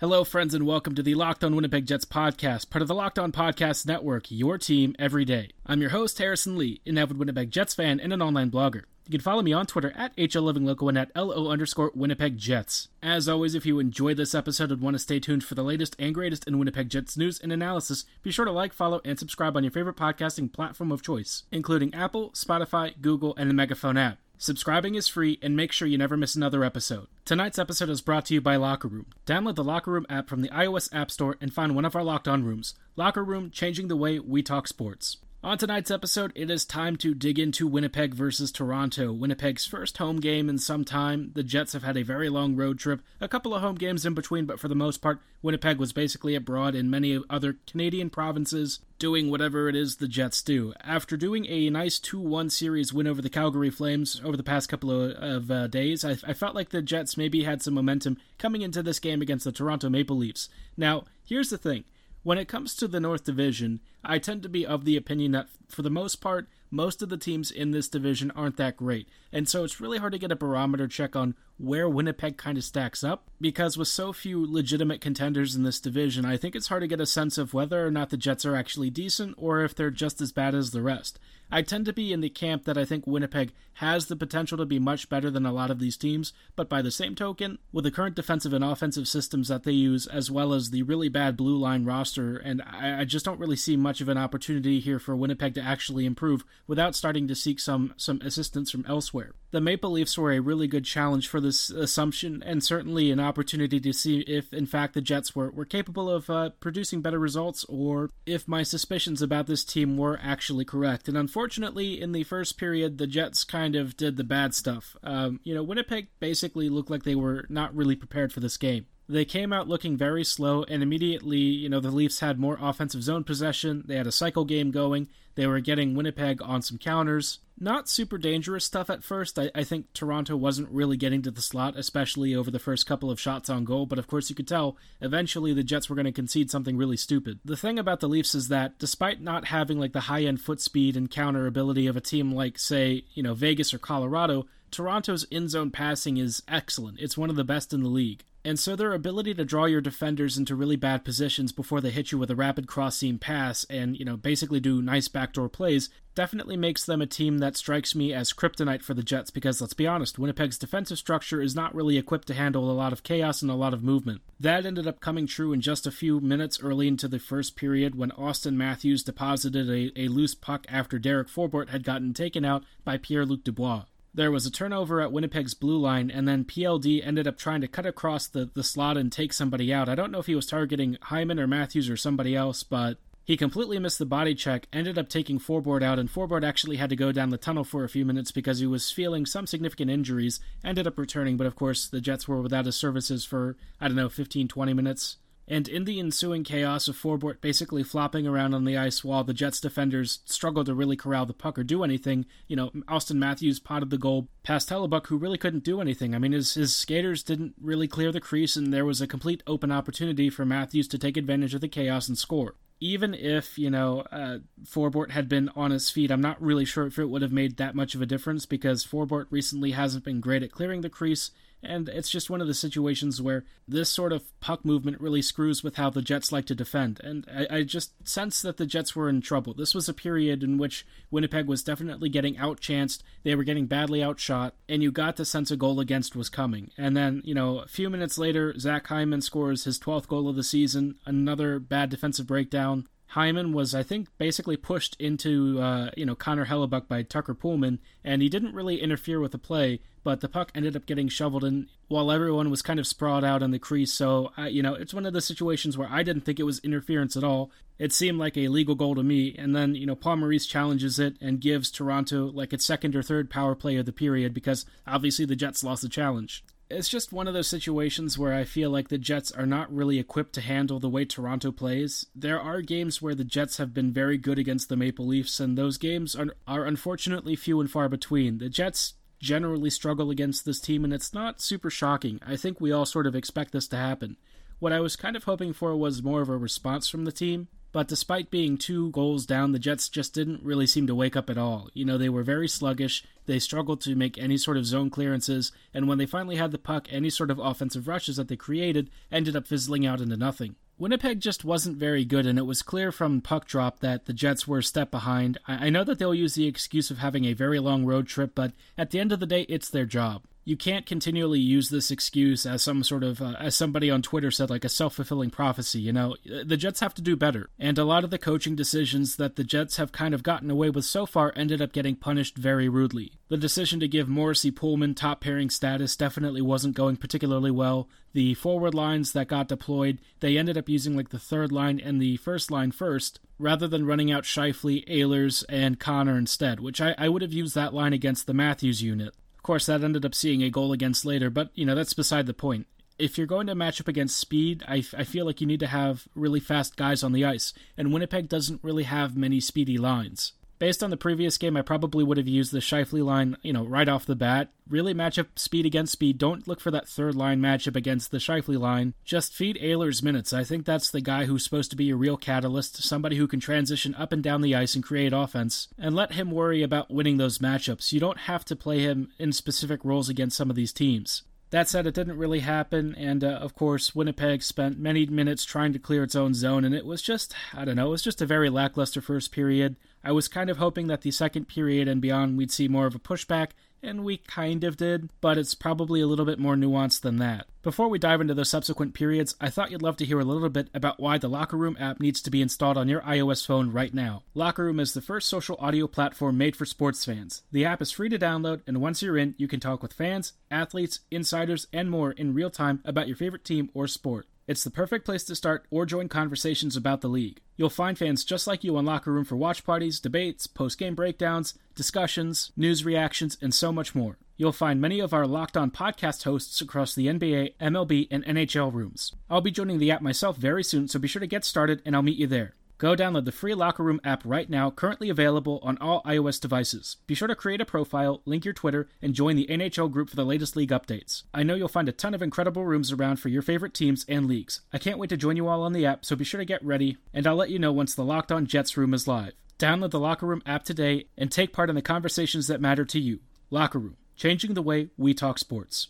[0.00, 3.16] Hello, friends, and welcome to the Locked On Winnipeg Jets podcast, part of the Locked
[3.16, 5.50] On Podcast Network, your team every day.
[5.64, 8.82] I'm your host, Harrison Lee, an avid Winnipeg Jets fan and an online blogger.
[9.06, 12.88] You can follow me on Twitter at HLLivingLoco and at LO underscore Winnipeg Jets.
[13.04, 15.94] As always, if you enjoyed this episode and want to stay tuned for the latest
[15.96, 19.56] and greatest in Winnipeg Jets news and analysis, be sure to like, follow, and subscribe
[19.56, 24.18] on your favorite podcasting platform of choice, including Apple, Spotify, Google, and the Megaphone app.
[24.38, 27.06] Subscribing is free and make sure you never miss another episode.
[27.24, 29.06] Tonight's episode is brought to you by Locker Room.
[29.26, 32.02] Download the Locker Room app from the iOS App Store and find one of our
[32.02, 32.74] locked on rooms.
[32.96, 35.18] Locker Room, changing the way we talk sports.
[35.44, 39.12] On tonight's episode, it is time to dig into Winnipeg versus Toronto.
[39.12, 41.32] Winnipeg's first home game in some time.
[41.34, 44.14] The Jets have had a very long road trip, a couple of home games in
[44.14, 48.78] between, but for the most part, Winnipeg was basically abroad in many other Canadian provinces,
[48.98, 50.72] doing whatever it is the Jets do.
[50.82, 54.70] After doing a nice 2 1 series win over the Calgary Flames over the past
[54.70, 58.16] couple of, of uh, days, I, I felt like the Jets maybe had some momentum
[58.38, 60.48] coming into this game against the Toronto Maple Leafs.
[60.74, 61.84] Now, here's the thing.
[62.24, 65.48] When it comes to the North Division, I tend to be of the opinion that,
[65.68, 69.06] for the most part, most of the teams in this division aren't that great.
[69.30, 72.64] And so it's really hard to get a barometer check on where Winnipeg kind of
[72.64, 76.80] stacks up, because with so few legitimate contenders in this division, I think it's hard
[76.80, 79.74] to get a sense of whether or not the Jets are actually decent or if
[79.74, 81.18] they're just as bad as the rest.
[81.54, 84.66] I tend to be in the camp that I think Winnipeg has the potential to
[84.66, 87.84] be much better than a lot of these teams, but by the same token, with
[87.84, 91.36] the current defensive and offensive systems that they use, as well as the really bad
[91.36, 94.98] blue line roster, and I, I just don't really see much of an opportunity here
[94.98, 99.30] for Winnipeg to actually improve without starting to seek some some assistance from elsewhere.
[99.54, 103.78] The Maple Leafs were a really good challenge for this assumption, and certainly an opportunity
[103.78, 107.64] to see if, in fact, the Jets were, were capable of uh, producing better results,
[107.68, 111.06] or if my suspicions about this team were actually correct.
[111.06, 114.96] And unfortunately, in the first period, the Jets kind of did the bad stuff.
[115.04, 118.86] Um, you know, Winnipeg basically looked like they were not really prepared for this game.
[119.08, 123.02] They came out looking very slow, and immediately, you know, the Leafs had more offensive
[123.02, 123.84] zone possession.
[123.86, 125.08] They had a cycle game going.
[125.34, 127.40] They were getting Winnipeg on some counters.
[127.58, 129.38] Not super dangerous stuff at first.
[129.38, 133.10] I, I, think Toronto wasn't really getting to the slot, especially over the first couple
[133.10, 136.04] of shots on goal, but of course you could tell eventually the Jets were going
[136.06, 137.38] to concede something really stupid.
[137.44, 140.60] The thing about the Leafs is that despite not having like the high end foot
[140.60, 145.24] speed and counter ability of a team like, say, you know, Vegas or Colorado, Toronto's
[145.24, 146.98] in zone passing is excellent.
[146.98, 148.24] It's one of the best in the league.
[148.44, 152.12] And so their ability to draw your defenders into really bad positions before they hit
[152.12, 155.88] you with a rapid cross seam pass and, you know, basically do nice backdoor plays
[156.14, 159.72] definitely makes them a team that strikes me as kryptonite for the Jets because let's
[159.72, 163.42] be honest, Winnipeg's defensive structure is not really equipped to handle a lot of chaos
[163.42, 164.20] and a lot of movement.
[164.38, 167.94] That ended up coming true in just a few minutes early into the first period
[167.94, 172.64] when Auston Matthews deposited a, a loose puck after Derek Forbort had gotten taken out
[172.84, 173.84] by Pierre Luc Dubois.
[174.16, 177.68] There was a turnover at Winnipeg's blue line, and then PLD ended up trying to
[177.68, 179.88] cut across the, the slot and take somebody out.
[179.88, 183.36] I don't know if he was targeting Hyman or Matthews or somebody else, but he
[183.36, 186.96] completely missed the body check, ended up taking Forbort out, and Forbort actually had to
[186.96, 190.38] go down the tunnel for a few minutes because he was feeling some significant injuries,
[190.62, 193.96] ended up returning, but of course the Jets were without his services for, I don't
[193.96, 195.16] know, 15, 20 minutes.
[195.46, 199.34] And in the ensuing chaos of Forbort basically flopping around on the ice while the
[199.34, 203.60] Jets defenders struggled to really corral the puck or do anything, you know, Auston Matthews
[203.60, 206.14] potted the goal past Hellebuyck, who really couldn't do anything.
[206.14, 209.42] I mean, his, his skaters didn't really clear the crease, and there was a complete
[209.46, 213.70] open opportunity for Matthews to take advantage of the chaos and score even if you
[213.70, 217.22] know uh, Forbort had been on his feet, I'm not really sure if it would
[217.22, 220.82] have made that much of a difference because Forbort recently hasn't been great at clearing
[220.82, 221.30] the crease,
[221.64, 225.62] and it's just one of the situations where this sort of puck movement really screws
[225.62, 227.00] with how the Jets like to defend.
[227.02, 229.54] And I, I, just sense that the Jets were in trouble.
[229.54, 234.02] This was a period in which Winnipeg was definitely getting outchanced, they were getting badly
[234.02, 236.70] outshot, and you got the sense a goal against was coming.
[236.76, 240.36] And then, you know, a few minutes later, Zach Hyman scores his 12th goal of
[240.36, 242.88] the season, another bad defensive breakdown.
[243.14, 247.78] Hyman was, I think, basically pushed into, uh, you know, Connor Hellebuyck by Tucker Poolman,
[248.02, 251.44] and he didn't really interfere with the play, but the puck ended up getting shoveled
[251.44, 253.92] in while everyone was kind of sprawled out on the crease.
[253.92, 257.16] So, you know, it's one of the situations where I didn't think it was interference
[257.16, 257.52] at all.
[257.78, 260.98] It seemed like a legal goal to me, and then, you know, Paul Maurice challenges
[260.98, 264.66] it and gives Toronto like its second or third power play of the period because
[264.88, 266.44] obviously the Jets lost the challenge.
[266.70, 269.98] It's just one of those situations where I feel like the Jets are not really
[269.98, 272.06] equipped to handle the way Toronto plays.
[272.14, 275.58] There are games where the Jets have been very good against the Maple Leafs, and
[275.58, 278.38] those games are, are unfortunately few and far between.
[278.38, 282.18] The Jets generally struggle against this team, and it's not super shocking.
[282.26, 284.16] I think we all sort of expect this to happen.
[284.58, 287.48] What I was kind of hoping for was more of a response from the team,
[287.74, 291.28] but despite being two goals down, the Jets just didn't really seem to wake up
[291.28, 291.68] at all.
[291.74, 295.50] You know, they were very sluggish, they struggled to make any sort of zone clearances,
[295.74, 298.90] and when they finally had the puck, any sort of offensive rushes that they created
[299.10, 300.54] ended up fizzling out into nothing.
[300.78, 304.46] Winnipeg just wasn't very good, and it was clear from puck drop that the Jets
[304.46, 305.38] were a step behind.
[305.48, 308.52] I know that they'll use the excuse of having a very long road trip, but
[308.78, 312.46] at the end of the day, it's their job you can't continually use this excuse
[312.46, 315.92] as some sort of uh, as somebody on Twitter said like a self-fulfilling prophecy you
[315.92, 316.16] know?
[316.24, 317.48] The Jets have to do better.
[317.58, 320.70] And a lot of the coaching decisions that the Jets have kind of gotten away
[320.70, 323.12] with so far ended up getting punished very rudely.
[323.28, 327.88] The decision to give Morrissey Poolman top pairing status definitely wasn't going particularly well.
[328.12, 332.00] The forward lines that got deployed they ended up using like the third line and
[332.00, 336.94] the first line first rather than running out Scheifele, Ehlers, and Connor instead, which I,
[336.96, 340.42] I would have used that line against the Matthews unit course, that ended up seeing
[340.42, 342.66] a goal against later, but you know that's beside the point.
[342.98, 345.66] If you're going to match up against speed, I, I feel like you need to
[345.66, 350.32] have really fast guys on the ice, and Winnipeg doesn't really have many speedy lines.
[350.58, 353.64] Based on the previous game, I probably would have used the Scheifele line, you know,
[353.64, 354.50] right off the bat.
[354.68, 356.16] Really match up speed against speed.
[356.16, 358.94] Don't look for that third line matchup against the Scheifele line.
[359.04, 360.32] Just feed Ehlers minutes.
[360.32, 363.40] I think that's the guy who's supposed to be a real catalyst, somebody who can
[363.40, 367.16] transition up and down the ice and create offense, and let him worry about winning
[367.16, 367.92] those matchups.
[367.92, 371.24] You don't have to play him in specific roles against some of these teams.
[371.50, 375.72] That said, it didn't really happen, and uh, of course, Winnipeg spent many minutes trying
[375.72, 378.20] to clear its own zone, and it was just, I don't know, it was just
[378.20, 379.76] a very lackluster first period.
[380.04, 382.94] I was kind of hoping that the second period and beyond we'd see more of
[382.94, 383.50] a pushback,
[383.82, 387.46] and we kind of did, but it's probably a little bit more nuanced than that.
[387.62, 390.48] Before we dive into the subsequent periods, I thought you'd love to hear a little
[390.48, 393.72] bit about why the Locker Room app needs to be installed on your iOS phone
[393.72, 394.22] right now.
[394.34, 397.42] Locker Room is the first social audio platform made for sports fans.
[397.52, 400.34] The app is free to download, and once you're in, you can talk with fans,
[400.50, 404.26] athletes, insiders, and more in real time about your favorite team or sport.
[404.46, 407.40] It's the perfect place to start or join conversations about the league.
[407.56, 410.94] You'll find fans just like you on Locker Room for watch parties, debates, post game
[410.94, 414.18] breakdowns, discussions, news reactions, and so much more.
[414.36, 418.70] You'll find many of our Locked On podcast hosts across the NBA, MLB, and NHL
[418.70, 419.14] rooms.
[419.30, 421.96] I'll be joining the app myself very soon, so be sure to get started and
[421.96, 422.54] I'll meet you there.
[422.78, 426.96] Go download the free Locker Room app right now, currently available on all iOS devices.
[427.06, 430.16] Be sure to create a profile, link your Twitter, and join the NHL group for
[430.16, 431.22] the latest league updates.
[431.32, 434.26] I know you'll find a ton of incredible rooms around for your favorite teams and
[434.26, 434.60] leagues.
[434.72, 436.64] I can't wait to join you all on the app, so be sure to get
[436.64, 439.34] ready, and I'll let you know once the Locked On Jets room is live.
[439.58, 442.98] Download the Locker Room app today and take part in the conversations that matter to
[442.98, 443.20] you.
[443.50, 445.88] Locker Room, changing the way we talk sports.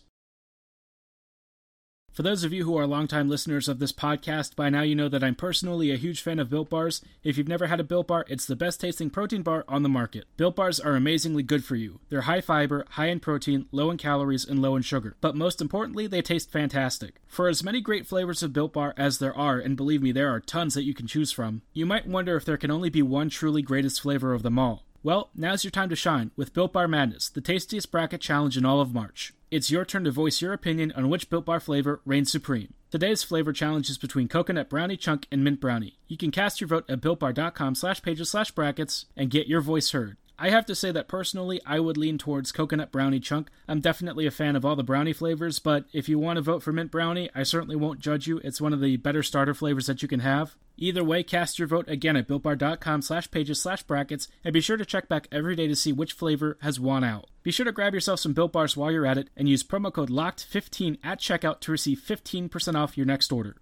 [2.15, 5.09] For those of you who are longtime listeners of this podcast, by now you know
[5.09, 7.01] that I'm personally a huge fan of Built Bars.
[7.25, 9.89] If you've never had a Built Bar, it's the best tasting protein bar on the
[9.89, 10.23] market.
[10.37, 11.99] Built Bars are amazingly good for you.
[12.07, 15.17] They're high fiber, high in protein, low in calories, and low in sugar.
[15.19, 17.15] But most importantly, they taste fantastic.
[17.27, 20.33] For as many great flavors of Built Bar as there are, and believe me, there
[20.33, 23.01] are tons that you can choose from, you might wonder if there can only be
[23.01, 24.85] one truly greatest flavor of them all.
[25.05, 28.65] Well, now's your time to shine with Built Bar Madness, the tastiest bracket challenge in
[28.65, 29.35] all of March.
[29.51, 32.73] It's your turn to voice your opinion on which Built Bar flavor reigns supreme.
[32.89, 35.99] Today's flavor challenge is between coconut brownie chunk and mint brownie.
[36.07, 39.91] You can cast your vote at builtbar.com slash pages slash brackets and get your voice
[39.91, 40.17] heard.
[40.37, 43.49] I have to say that personally, I would lean towards coconut brownie chunk.
[43.67, 46.61] I'm definitely a fan of all the brownie flavors, but if you want to vote
[46.61, 48.39] for mint brownie, I certainly won't judge you.
[48.43, 50.55] It's one of the better starter flavors that you can have.
[50.77, 54.75] Either way, cast your vote again at builtbar.com slash pages slash brackets, and be sure
[54.75, 57.29] to check back every day to see which flavor has won out.
[57.43, 59.93] Be sure to grab yourself some Built Bars while you're at it, and use promo
[59.93, 63.55] code LOCKED15 at checkout to receive 15% off your next order.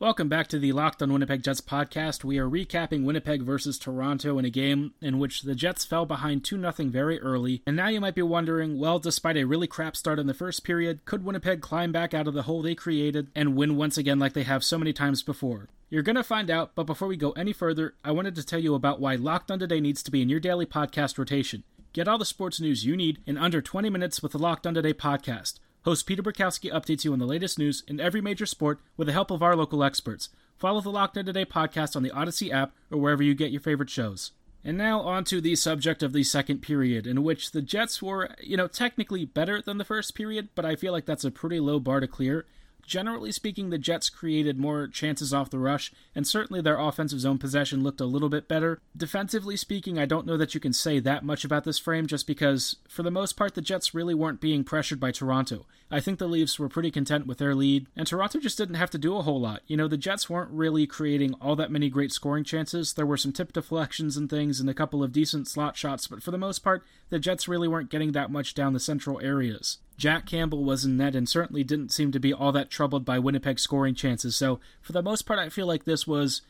[0.00, 2.22] Welcome back to the Locked on Winnipeg Jets podcast.
[2.22, 6.44] We are recapping Winnipeg versus Toronto in a game in which the Jets fell behind
[6.44, 7.64] 2 0 very early.
[7.66, 10.62] And now you might be wondering well, despite a really crap start in the first
[10.62, 14.20] period, could Winnipeg climb back out of the hole they created and win once again
[14.20, 15.66] like they have so many times before?
[15.90, 18.60] You're going to find out, but before we go any further, I wanted to tell
[18.60, 21.64] you about why Locked on Today needs to be in your daily podcast rotation.
[21.92, 24.74] Get all the sports news you need in under 20 minutes with the Locked on
[24.74, 25.58] Today podcast.
[25.88, 29.12] Host Peter Bukowski updates you on the latest news in every major sport with the
[29.14, 30.28] help of our local experts.
[30.58, 33.62] Follow the Locked On Today podcast on the Odyssey app or wherever you get your
[33.62, 34.32] favorite shows.
[34.62, 38.28] And now on to the subject of the second period, in which the Jets were,
[38.42, 41.58] you know, technically better than the first period, but I feel like that's a pretty
[41.58, 42.44] low bar to clear.
[42.88, 47.38] Generally speaking, the Jets created more chances off the rush, and certainly their offensive zone
[47.38, 48.80] possession looked a little bit better.
[48.96, 52.26] Defensively speaking, I don't know that you can say that much about this frame just
[52.26, 55.66] because, for the most part, the Jets really weren't being pressured by Toronto.
[55.90, 58.90] I think the Leafs were pretty content with their lead, and Toronto just didn't have
[58.90, 59.62] to do a whole lot.
[59.66, 62.94] You know, the Jets weren't really creating all that many great scoring chances.
[62.94, 66.22] There were some tip deflections and things and a couple of decent slot shots, but
[66.22, 69.78] for the most part, the Jets really weren't getting that much down the central areas.
[69.98, 73.18] Jack Campbell was in net and certainly didn't seem to be all that troubled by
[73.18, 74.36] Winnipeg scoring chances.
[74.36, 76.40] So, for the most part, I feel like this was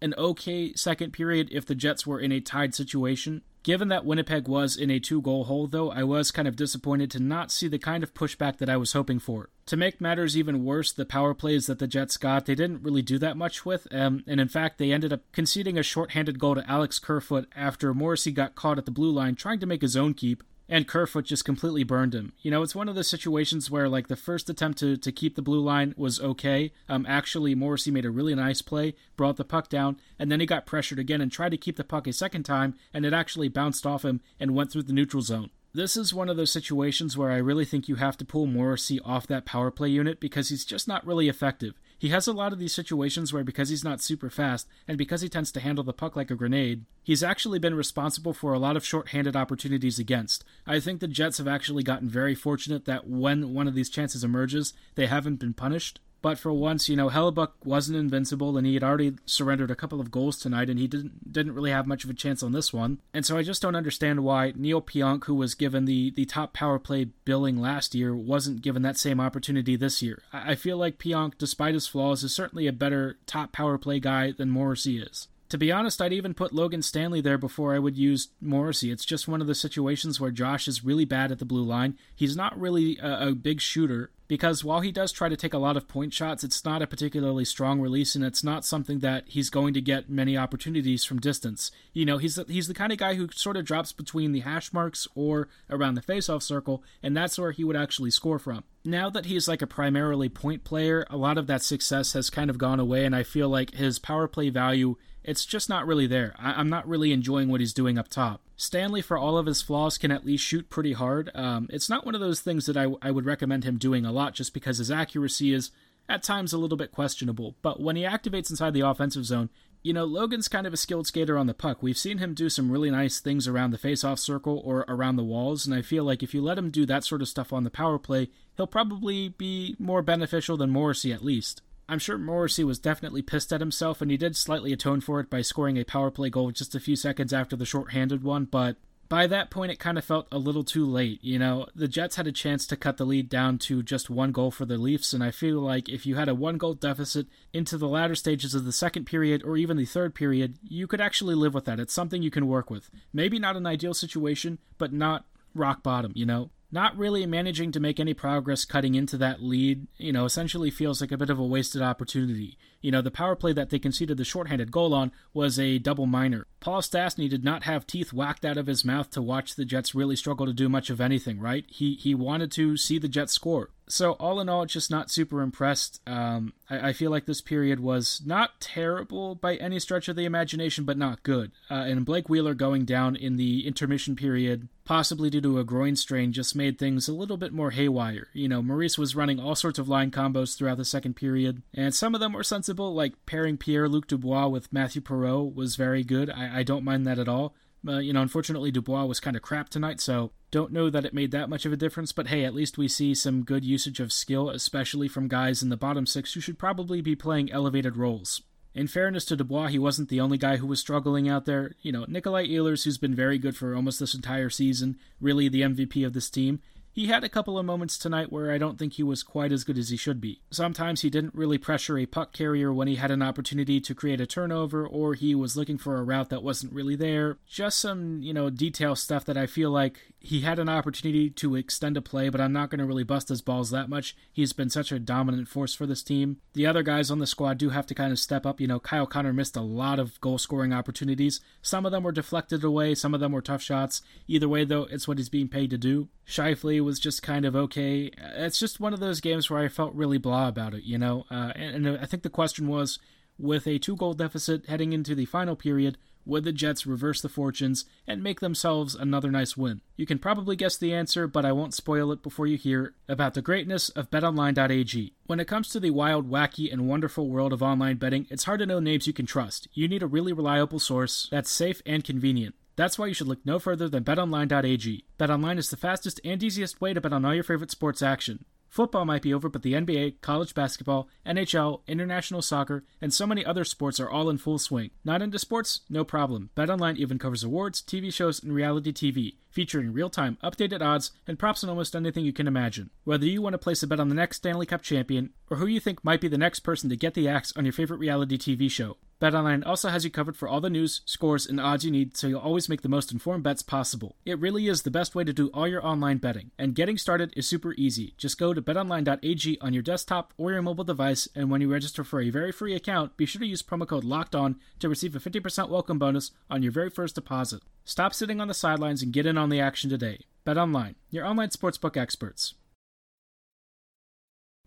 [0.00, 3.42] an okay second period if the Jets were in a tied situation.
[3.64, 7.10] Given that Winnipeg was in a two goal hole, though, I was kind of disappointed
[7.12, 9.50] to not see the kind of pushback that I was hoping for.
[9.66, 13.02] To make matters even worse, the power plays that the Jets got, they didn't really
[13.02, 16.56] do that much with, um, and in fact, they ended up conceding a shorthanded goal
[16.56, 19.96] to Alex Kerfoot after Morrissey got caught at the blue line trying to make his
[19.96, 22.32] own keep and Kerfoot just completely burned him.
[22.42, 25.34] You know, it's one of the situations where like the first attempt to, to keep
[25.34, 26.72] the blue line was okay.
[26.88, 30.46] Um, actually, Morrissey made a really nice play, brought the puck down, and then he
[30.46, 33.48] got pressured again and tried to keep the puck a second time, and it actually
[33.48, 35.50] bounced off him and went through the neutral zone.
[35.74, 39.00] This is one of those situations where I really think you have to pull Morrissey
[39.00, 41.80] off that power play unit because he's just not really effective.
[42.02, 45.20] He has a lot of these situations where, because he's not super fast, and because
[45.20, 48.58] he tends to handle the puck like a grenade, he's actually been responsible for a
[48.58, 50.44] lot of short-handed opportunities against.
[50.66, 54.24] I think the Jets have actually gotten very fortunate that when one of these chances
[54.24, 56.00] emerges, they haven't been punished.
[56.22, 60.00] But for once, you know, Hellebuyck wasn't invincible, and he had already surrendered a couple
[60.00, 62.72] of goals tonight, and he didn't didn't really have much of a chance on this
[62.72, 63.00] one.
[63.12, 66.52] And so I just don't understand why Neil Pionk, who was given the the top
[66.52, 70.22] power play billing last year, wasn't given that same opportunity this year.
[70.32, 73.98] I, I feel like Pionk, despite his flaws, is certainly a better top power play
[73.98, 75.26] guy than Morrissey is.
[75.52, 78.90] To be honest, I'd even put Logan Stanley there before I would use Morrissey.
[78.90, 81.98] It's just one of the situations where Josh is really bad at the blue line.
[82.16, 85.58] He's not really a, a big shooter, because while he does try to take a
[85.58, 89.24] lot of point shots, it's not a particularly strong release, and it's not something that
[89.26, 91.70] he's going to get many opportunities from distance.
[91.92, 94.40] You know, he's the, he's the kind of guy who sort of drops between the
[94.40, 98.64] hash marks or around the faceoff circle, and that's where he would actually score from.
[98.86, 102.48] Now that he's like a primarily point player, a lot of that success has kind
[102.48, 106.06] of gone away, and I feel like his power play value it's just not really
[106.06, 106.34] there.
[106.38, 108.42] I- am not really enjoying what he's doing up top.
[108.56, 111.30] Stanley, for all of his flaws, can at least shoot pretty hard.
[111.34, 114.04] Um, it's not one of those things that I, w- I would recommend him doing
[114.04, 115.70] a lot just because his accuracy is
[116.08, 117.56] at times a little bit questionable.
[117.62, 119.50] But when he activates inside the offensive zone,
[119.82, 121.82] you know, Logan's kind of a skilled skater on the puck.
[121.82, 125.24] We've seen him do some really nice things around the faceoff circle or around the
[125.24, 127.64] walls, and I feel like if you let him do that sort of stuff on
[127.64, 131.62] the power play, he'll probably be more beneficial than Morrissey at least.
[131.88, 135.28] I'm sure Morrissey was definitely pissed at himself, and he did slightly atone for it
[135.28, 138.76] by scoring a power play goal just a few seconds after the shorthanded one, but
[139.08, 141.22] by that point it kind of felt a little too late.
[141.22, 144.32] You know, the Jets had a chance to cut the lead down to just one
[144.32, 147.26] goal for the Leafs, and I feel like if you had a one goal deficit
[147.52, 151.02] into the latter stages of the second period or even the third period, you could
[151.02, 151.78] actually live with that.
[151.78, 152.88] It's something you can work with.
[153.12, 156.48] Maybe not an ideal situation, but not rock bottom, you know?
[156.72, 161.00] Not really managing to make any progress cutting into that lead, you know, essentially feels
[161.00, 162.56] like a bit of a wasted opportunity.
[162.80, 166.06] You know, the power play that they conceded the shorthanded goal on was a double
[166.06, 166.46] minor.
[166.58, 169.94] Paul Stastny did not have teeth whacked out of his mouth to watch the Jets
[169.94, 171.64] really struggle to do much of anything, right?
[171.68, 175.42] He he wanted to see the Jets score so all in all, just not super
[175.42, 176.00] impressed.
[176.06, 180.24] Um, I, I, feel like this period was not terrible by any stretch of the
[180.24, 181.52] imagination, but not good.
[181.70, 185.96] Uh, and Blake Wheeler going down in the intermission period, possibly due to a groin
[185.96, 188.28] strain, just made things a little bit more haywire.
[188.32, 191.94] You know, Maurice was running all sorts of line combos throughout the second period, and
[191.94, 196.02] some of them were sensible, like pairing Pierre Luc Dubois with Mathieu Perreault was very
[196.02, 196.30] good.
[196.30, 197.54] I, I don't mind that at all.
[197.86, 201.14] Uh, you know, unfortunately, Dubois was kind of crap tonight, so don't know that it
[201.14, 202.12] made that much of a difference.
[202.12, 205.68] But hey, at least we see some good usage of skill, especially from guys in
[205.68, 208.42] the bottom six who should probably be playing elevated roles.
[208.74, 211.72] In fairness to Dubois, he wasn't the only guy who was struggling out there.
[211.82, 215.60] You know, Nikolai Ehlers, who's been very good for almost this entire season, really the
[215.60, 216.60] MVP of this team,
[216.92, 219.64] he had a couple of moments tonight where I don't think he was quite as
[219.64, 220.42] good as he should be.
[220.50, 224.20] Sometimes he didn't really pressure a puck carrier when he had an opportunity to create
[224.20, 227.38] a turnover, or he was looking for a route that wasn't really there.
[227.46, 231.56] Just some, you know, detail stuff that I feel like he had an opportunity to
[231.56, 234.14] extend a play, but I'm not going to really bust his balls that much.
[234.30, 236.36] He's been such a dominant force for this team.
[236.52, 238.60] The other guys on the squad do have to kind of step up.
[238.60, 241.40] You know, Kyle Connor missed a lot of goal scoring opportunities.
[241.62, 244.02] Some of them were deflected away, some of them were tough shots.
[244.28, 246.08] Either way, though, it's what he's being paid to do.
[246.26, 248.10] Scheifele was just kind of okay.
[248.36, 251.26] It's just one of those games where I felt really blah about it, you know.
[251.30, 252.98] Uh, and, and I think the question was,
[253.38, 257.28] with a two goal deficit heading into the final period, Would the Jets reverse the
[257.28, 259.80] fortunes and make themselves another nice win?
[259.96, 263.34] You can probably guess the answer, but I won't spoil it before you hear about
[263.34, 265.14] the greatness of betonline.ag.
[265.26, 268.60] When it comes to the wild, wacky, and wonderful world of online betting, it's hard
[268.60, 269.66] to know names you can trust.
[269.72, 272.54] You need a really reliable source that's safe and convenient.
[272.76, 275.04] That's why you should look no further than betonline.ag.
[275.18, 278.44] BetOnline is the fastest and easiest way to bet on all your favorite sports action.
[278.72, 283.44] Football might be over, but the NBA, college basketball, NHL, international soccer, and so many
[283.44, 284.92] other sports are all in full swing.
[285.04, 285.82] Not into sports?
[285.90, 286.48] No problem.
[286.56, 291.62] BetOnline even covers awards, TV shows, and reality TV, featuring real-time updated odds and props
[291.62, 292.88] on almost anything you can imagine.
[293.04, 295.66] Whether you want to place a bet on the next Stanley Cup champion or who
[295.66, 298.38] you think might be the next person to get the axe on your favorite reality
[298.38, 301.92] TV show, BetOnline also has you covered for all the news, scores, and odds you
[301.92, 304.16] need so you'll always make the most informed bets possible.
[304.24, 307.32] It really is the best way to do all your online betting, and getting started
[307.36, 308.14] is super easy.
[308.18, 312.02] Just go to betonline.ag on your desktop or your mobile device, and when you register
[312.02, 315.20] for a very free account, be sure to use promo code LOCKEDON to receive a
[315.20, 317.62] 50% welcome bonus on your very first deposit.
[317.84, 320.18] Stop sitting on the sidelines and get in on the action today.
[320.44, 322.54] BetOnline, your online sportsbook experts.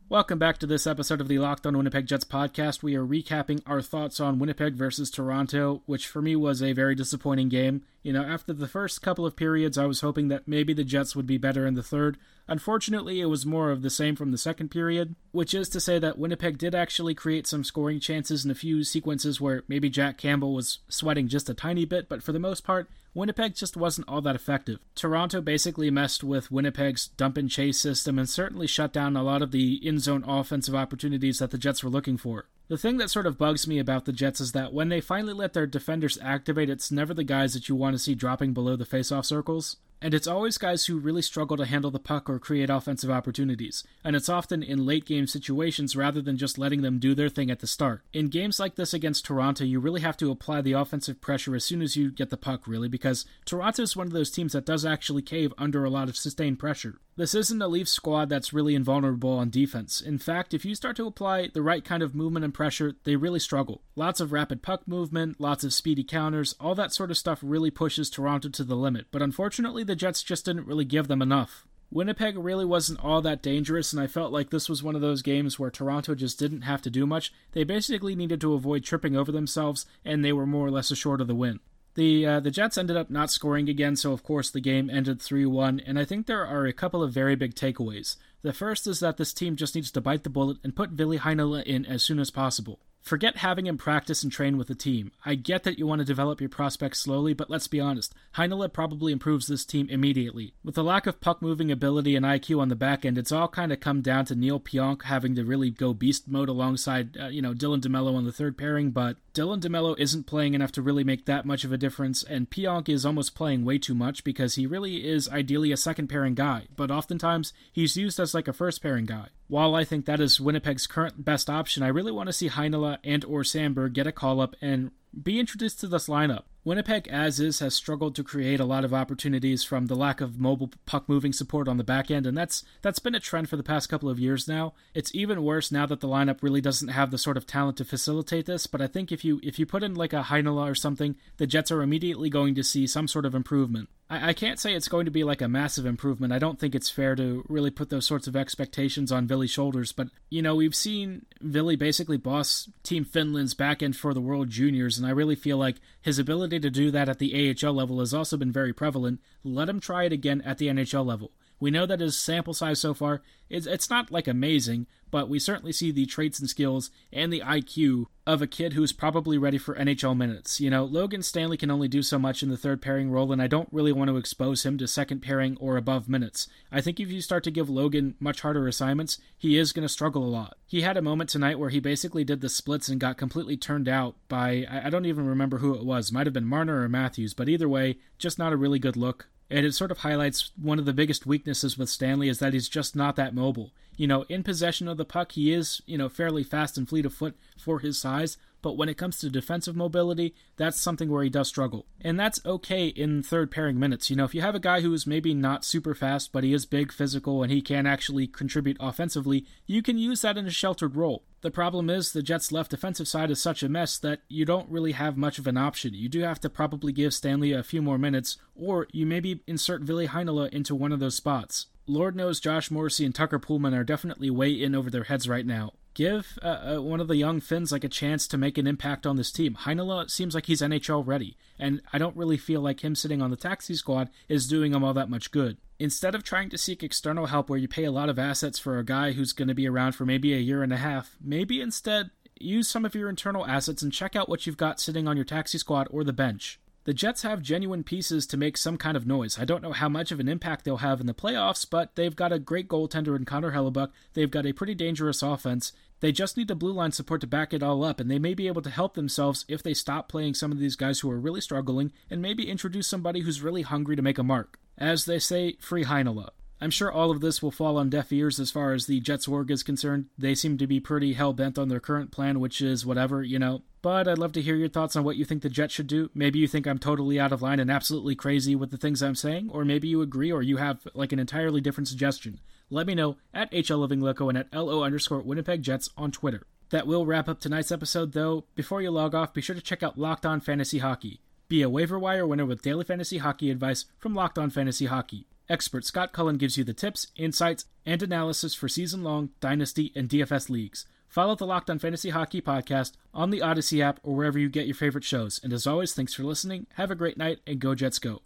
[0.08, 2.84] Welcome back to this episode of the Locked On Winnipeg Jets podcast.
[2.84, 6.94] We are recapping our thoughts on Winnipeg versus Toronto, which for me was a very
[6.94, 7.82] disappointing game.
[8.04, 11.16] You know, after the first couple of periods, I was hoping that maybe the Jets
[11.16, 12.20] would be better in the third.
[12.48, 15.98] Unfortunately, it was more of the same from the second period, which is to say
[15.98, 20.20] that Winnipeg did actually create some scoring chances in a few sequences where maybe Jack
[20.20, 24.10] Campbell was sweating just a tiny bit, but for the most part, Winnipeg just wasn't
[24.10, 24.80] all that effective.
[24.94, 29.42] Toronto basically messed with Winnipeg's dump and chase system and certainly shut down a lot
[29.42, 32.46] of the in zone offensive opportunities that the Jets were looking for.
[32.68, 35.34] The thing that sort of bugs me about the Jets is that when they finally
[35.34, 38.76] let their defenders activate, it's never the guys that you want to see dropping below
[38.76, 39.78] the faceoff circles.
[40.02, 43.84] And it's always guys who really struggle to handle the puck or create offensive opportunities,
[44.04, 47.50] and it's often in late game situations rather than just letting them do their thing
[47.50, 48.02] at the start.
[48.14, 51.66] In games like this against Toronto, you really have to apply the offensive pressure as
[51.66, 54.66] soon as you get the puck, really, because Toronto is one of those teams that
[54.66, 57.00] does actually cave under a lot of sustained pressure.
[57.18, 60.02] This isn't a Leafs squad that's really invulnerable on defense.
[60.02, 63.16] In fact, if you start to apply the right kind of movement and pressure, they
[63.16, 63.82] really struggle.
[63.96, 67.72] Lots of rapid puck movement, lots of speedy counters, all that sort of stuff really
[67.72, 71.66] pushes Toronto to the limit, but unfortunately, the Jets just didn't really give them enough.
[71.92, 75.22] Winnipeg really wasn't all that dangerous, and I felt like this was one of those
[75.22, 77.32] games where Toronto just didn't have to do much.
[77.54, 81.22] They basically needed to avoid tripping over themselves, and they were more or less assured
[81.22, 81.60] of the win.
[81.94, 85.20] The uh, the Jets ended up not scoring again, so of course the game ended
[85.20, 88.18] 3-1, and I think there are a couple of very big takeaways.
[88.42, 91.18] The first is that this team just needs to bite the bullet and put Ville
[91.18, 92.80] Heinola in as soon as possible.
[93.06, 95.12] Forget having him practice and train with the team.
[95.24, 98.16] I get that you want to develop your prospects slowly, but let's be honest.
[98.36, 100.56] Heinola probably improves this team immediately.
[100.64, 103.48] With the lack of puck moving ability and IQ on the back end, it's all
[103.48, 107.28] kind of come down to Neil Pionk having to really go beast mode alongside, uh,
[107.28, 110.82] you know, Dylan DeMello on the third pairing, but Dylan DeMello isn't playing enough to
[110.82, 114.24] really make that much of a difference, and Pionk is almost playing way too much
[114.24, 118.48] because he really is ideally a second pairing guy, but oftentimes he's used as like
[118.48, 119.28] a first pairing guy.
[119.50, 123.00] While I think that is Winnipeg's current best option, I really want to see Heinola
[123.04, 126.44] and or Samberg get a call up and be introduced to this lineup.
[126.66, 130.40] Winnipeg, as is, has struggled to create a lot of opportunities from the lack of
[130.40, 133.56] mobile puck moving support on the back end, and that's that's been a trend for
[133.56, 134.74] the past couple of years now.
[134.96, 137.86] It's even worse now that the lineup really doesn't have the sort of talent to
[137.86, 138.66] facilitate this.
[138.66, 141.46] But I think if you if you put in like a Heinola or something, the
[141.46, 143.90] Jets are immediately going to see some sort of improvement.
[144.10, 146.34] I, I can't say it's going to be like a massive improvement.
[146.34, 149.92] I don't think it's fair to really put those sorts of expectations on Ville's shoulders.
[149.92, 154.50] But you know, we've seen Ville basically boss Team Finland's back end for the World
[154.50, 158.00] Juniors, and I really feel like his ability to do that at the AHL level
[158.00, 159.22] has also been very prevalent.
[159.44, 161.32] Let him try it again at the NHL level.
[161.60, 165.40] We know that his sample size so far is it's not like amazing, but we
[165.40, 169.58] certainly see the traits and skills and the IQ of a kid who's probably ready
[169.58, 170.60] for NHL minutes.
[170.60, 173.42] You know, Logan Stanley can only do so much in the third pairing role, and
[173.42, 176.48] I don't really want to expose him to second pairing or above minutes.
[176.72, 179.94] I think if you start to give Logan much harder assignments, he is going to
[179.94, 180.58] struggle a lot.
[180.66, 183.88] He had a moment tonight where he basically did the splits and got completely turned
[183.88, 187.34] out by, I don't even remember who it was, might have been Marner or Matthews,
[187.34, 189.30] but either way, just not a really good look.
[189.50, 192.70] And it sort of highlights one of the biggest weaknesses with Stanley is that he's
[192.70, 193.72] just not that mobile.
[193.96, 197.06] You know, in possession of the puck, he is, you know, fairly fast and fleet
[197.06, 201.22] of foot for his size, but when it comes to defensive mobility, that's something where
[201.22, 201.86] he does struggle.
[202.02, 204.10] And that's okay in third pairing minutes.
[204.10, 206.52] You know, if you have a guy who is maybe not super fast, but he
[206.52, 210.50] is big, physical, and he can actually contribute offensively, you can use that in a
[210.50, 211.26] sheltered role.
[211.42, 214.68] The problem is the Jets' left defensive side is such a mess that you don't
[214.68, 215.94] really have much of an option.
[215.94, 219.84] You do have to probably give Stanley a few more minutes, or you maybe insert
[219.84, 221.68] Ville Heinola into one of those spots.
[221.86, 225.46] Lord knows Josh Morrissey and Tucker Poolman are definitely way in over their heads right
[225.46, 225.74] now.
[225.96, 229.08] Give uh, uh, one of the young Finns like a chance to make an impact
[229.08, 229.58] on this team.
[229.62, 233.32] Heinola seems like he's NHL ready, and I don't really feel like him sitting on
[233.32, 235.56] the taxi squad is doing him all that much good.
[235.80, 238.78] Instead of trying to seek external help where you pay a lot of assets for
[238.78, 241.62] a guy who's going to be around for maybe a year and a half, maybe
[241.62, 245.16] instead use some of your internal assets and check out what you've got sitting on
[245.16, 246.60] your taxi squad or the bench.
[246.86, 249.40] The Jets have genuine pieces to make some kind of noise.
[249.40, 252.16] I don't know how much of an impact they'll have in the playoffs, but they've
[252.16, 253.90] got a great goaltender in Connor Hellebuyck.
[254.14, 255.74] They've got a pretty dangerous offense.
[256.02, 258.34] They just need the blue line support to back it all up, and they may
[258.34, 261.20] be able to help themselves if they stop playing some of these guys who are
[261.20, 264.60] really struggling and maybe introduce somebody who's really hungry to make a mark.
[264.78, 266.30] As they say, free Heinola.
[266.62, 269.28] I'm sure all of this will fall on deaf ears as far as the Jets
[269.28, 270.06] org is concerned.
[270.18, 273.38] They seem to be pretty hell bent on their current plan, which is whatever, you
[273.38, 273.64] know.
[273.82, 276.10] But I'd love to hear your thoughts on what you think the Jets should do.
[276.16, 279.16] Maybe you think I'm totally out of line and absolutely crazy with the things I'm
[279.16, 282.40] saying, or maybe you agree or you have like an entirely different suggestion.
[282.70, 286.44] Let me know at HL Living Loco and at LO underscore Winnipeg Jets on Twitter.
[286.72, 288.46] That will wrap up tonight's episode, though.
[288.56, 291.22] Before you log off, be sure to check out Locked On Fantasy Hockey.
[291.48, 295.28] Be a waiver wire winner with daily fantasy hockey advice from Locked On Fantasy Hockey.
[295.48, 300.10] Expert Scott Cullen gives you the tips, insights, and analysis for season long, dynasty, and
[300.10, 300.88] DFS leagues.
[301.08, 304.66] Follow the Locked On Fantasy Hockey podcast on the Odyssey app or wherever you get
[304.66, 305.40] your favorite shows.
[305.44, 306.66] And as always, thanks for listening.
[306.74, 308.24] Have a great night and go Jets go.